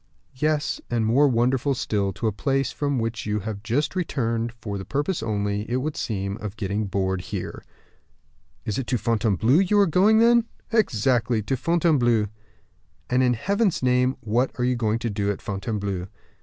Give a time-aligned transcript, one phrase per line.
[0.37, 4.79] "Yes; and more wonderful still, to a place from which you have just returned for
[4.79, 7.63] the purpose only, it would seem, of getting bored here."
[8.65, 12.29] "It is to Fontainebleau you are going, then?" "Exactly; to Fontainebleau."
[13.11, 16.07] "And, in Heaven's name, what are you going to do at Fontainebleau?"